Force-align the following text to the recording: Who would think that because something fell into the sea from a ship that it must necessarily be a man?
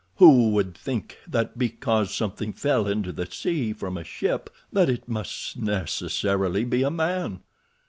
Who 0.15 0.49
would 0.49 0.75
think 0.75 1.19
that 1.27 1.59
because 1.59 2.11
something 2.11 2.53
fell 2.53 2.87
into 2.87 3.11
the 3.11 3.27
sea 3.27 3.71
from 3.71 3.97
a 3.99 4.03
ship 4.03 4.49
that 4.73 4.89
it 4.89 5.07
must 5.07 5.57
necessarily 5.57 6.63
be 6.63 6.81
a 6.81 6.89
man? 6.89 7.41